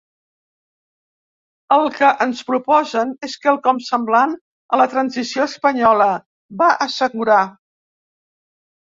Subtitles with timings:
[1.75, 4.35] El que ens proposem és quelcom semblant
[4.79, 6.13] a la transició espanyola,
[6.65, 7.43] va assegurar.